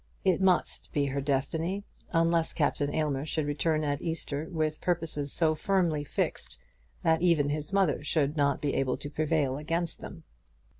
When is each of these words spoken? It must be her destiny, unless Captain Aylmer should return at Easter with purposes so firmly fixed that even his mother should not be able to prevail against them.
It 0.25 0.41
must 0.41 0.91
be 0.93 1.05
her 1.05 1.21
destiny, 1.21 1.83
unless 2.11 2.53
Captain 2.53 2.91
Aylmer 2.91 3.23
should 3.23 3.45
return 3.45 3.83
at 3.83 4.01
Easter 4.01 4.47
with 4.49 4.81
purposes 4.81 5.31
so 5.31 5.53
firmly 5.53 6.03
fixed 6.03 6.57
that 7.03 7.21
even 7.21 7.49
his 7.49 7.71
mother 7.71 8.03
should 8.03 8.35
not 8.35 8.61
be 8.61 8.73
able 8.73 8.97
to 8.97 9.11
prevail 9.11 9.57
against 9.57 10.01
them. 10.01 10.23